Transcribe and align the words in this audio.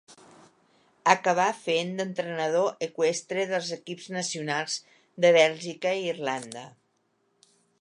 Acabà 1.11 1.43
fent 1.65 1.91
d'entrenador 1.99 2.81
eqüestre 2.87 3.43
dels 3.51 3.69
equips 3.77 4.09
nacionals 4.19 4.79
de 5.27 5.33
Bèlgica 5.37 5.93
i 6.03 6.13
Irlanda. 6.15 6.65